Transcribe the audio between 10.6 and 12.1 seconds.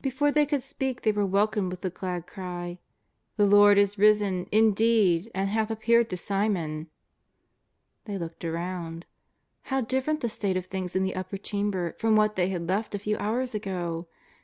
things in the Upper Chamber